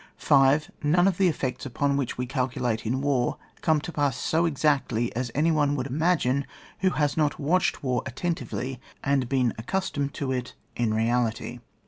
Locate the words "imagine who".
5.85-6.89